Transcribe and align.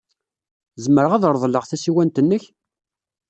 Zemreɣ 0.83 1.11
ad 1.13 1.23
reḍleɣ 1.33 1.63
tasiwant-nnek? 1.65 2.43